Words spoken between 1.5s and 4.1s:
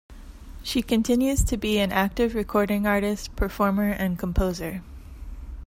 be an active recording artist, performer